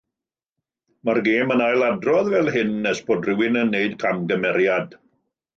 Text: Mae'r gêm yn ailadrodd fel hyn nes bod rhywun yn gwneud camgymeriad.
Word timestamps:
Mae'r 1.09 1.19
gêm 1.27 1.53
yn 1.57 1.61
ailadrodd 1.67 2.31
fel 2.37 2.51
hyn 2.57 2.73
nes 2.87 3.05
bod 3.11 3.31
rhywun 3.31 3.63
yn 3.65 3.73
gwneud 3.75 3.97
camgymeriad. 4.07 5.01